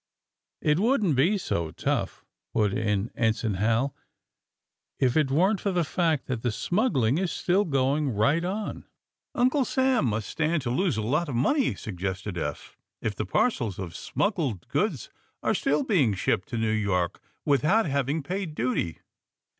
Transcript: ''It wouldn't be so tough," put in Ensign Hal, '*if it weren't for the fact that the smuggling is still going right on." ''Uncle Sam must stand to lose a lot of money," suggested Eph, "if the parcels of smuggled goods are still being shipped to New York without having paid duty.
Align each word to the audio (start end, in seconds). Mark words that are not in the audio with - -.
''It 0.63 0.79
wouldn't 0.79 1.15
be 1.15 1.37
so 1.37 1.69
tough," 1.69 2.25
put 2.55 2.73
in 2.73 3.11
Ensign 3.15 3.53
Hal, 3.53 3.95
'*if 4.99 5.15
it 5.15 5.29
weren't 5.29 5.61
for 5.61 5.71
the 5.71 5.83
fact 5.83 6.25
that 6.25 6.41
the 6.41 6.51
smuggling 6.51 7.19
is 7.19 7.31
still 7.31 7.65
going 7.65 8.09
right 8.09 8.43
on." 8.43 8.85
''Uncle 9.35 9.63
Sam 9.63 10.05
must 10.05 10.27
stand 10.27 10.63
to 10.63 10.71
lose 10.71 10.97
a 10.97 11.03
lot 11.03 11.29
of 11.29 11.35
money," 11.35 11.75
suggested 11.75 12.35
Eph, 12.35 12.75
"if 12.99 13.13
the 13.15 13.27
parcels 13.27 13.77
of 13.77 13.95
smuggled 13.95 14.67
goods 14.69 15.11
are 15.43 15.53
still 15.53 15.83
being 15.83 16.15
shipped 16.15 16.49
to 16.49 16.57
New 16.57 16.73
York 16.73 17.21
without 17.45 17.85
having 17.85 18.23
paid 18.23 18.55
duty. 18.55 19.01